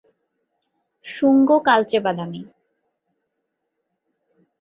[1.05, 2.41] শুঙ্গ কালচে বাদামি।